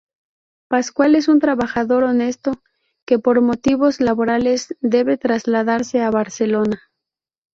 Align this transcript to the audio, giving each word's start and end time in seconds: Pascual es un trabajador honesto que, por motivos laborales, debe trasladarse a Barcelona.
Pascual 0.67 1.13
es 1.13 1.27
un 1.27 1.37
trabajador 1.39 2.05
honesto 2.05 2.53
que, 3.05 3.19
por 3.19 3.39
motivos 3.41 4.01
laborales, 4.01 4.75
debe 4.79 5.15
trasladarse 5.17 6.01
a 6.01 6.09
Barcelona. 6.09 6.81